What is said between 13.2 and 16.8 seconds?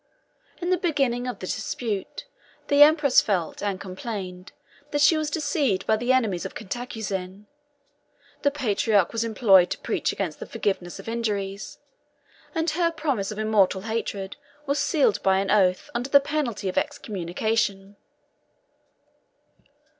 of immortal hatred was sealed by an oath, under the penalty of